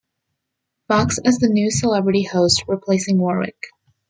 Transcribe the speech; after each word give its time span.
Fox 0.87 1.19
as 1.23 1.37
the 1.37 1.47
new 1.47 1.69
celebrity 1.69 2.23
host, 2.23 2.63
replacing 2.67 3.19
Warwick. 3.19 3.65